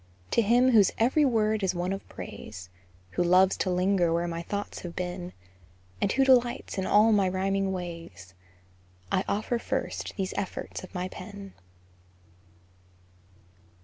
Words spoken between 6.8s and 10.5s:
all my rhyming ways, I offer first these